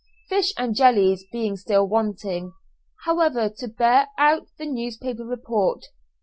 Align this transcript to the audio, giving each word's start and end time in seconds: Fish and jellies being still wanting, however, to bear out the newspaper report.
Fish 0.29 0.51
and 0.57 0.73
jellies 0.75 1.25
being 1.31 1.55
still 1.55 1.87
wanting, 1.87 2.53
however, 3.05 3.49
to 3.49 3.67
bear 3.67 4.07
out 4.17 4.47
the 4.57 4.65
newspaper 4.65 5.23
report. 5.23 5.85